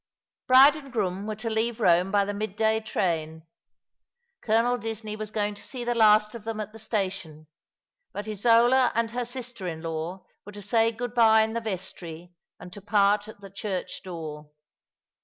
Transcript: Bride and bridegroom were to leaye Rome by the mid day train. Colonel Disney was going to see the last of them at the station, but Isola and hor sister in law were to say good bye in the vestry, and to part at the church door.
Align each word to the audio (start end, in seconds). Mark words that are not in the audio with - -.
Bride 0.47 0.75
and 0.77 0.91
bridegroom 0.91 1.27
were 1.27 1.35
to 1.35 1.47
leaye 1.47 1.77
Rome 1.77 2.09
by 2.09 2.25
the 2.25 2.33
mid 2.33 2.55
day 2.55 2.79
train. 2.79 3.45
Colonel 4.41 4.79
Disney 4.79 5.15
was 5.15 5.29
going 5.29 5.53
to 5.53 5.61
see 5.63 5.83
the 5.83 5.93
last 5.93 6.33
of 6.33 6.43
them 6.43 6.59
at 6.59 6.71
the 6.71 6.79
station, 6.79 7.45
but 8.11 8.27
Isola 8.27 8.91
and 8.95 9.11
hor 9.11 9.25
sister 9.25 9.67
in 9.67 9.83
law 9.83 10.25
were 10.43 10.53
to 10.53 10.61
say 10.63 10.91
good 10.91 11.13
bye 11.13 11.43
in 11.43 11.53
the 11.53 11.61
vestry, 11.61 12.33
and 12.59 12.73
to 12.73 12.81
part 12.81 13.27
at 13.27 13.41
the 13.41 13.51
church 13.51 14.01
door. 14.01 14.49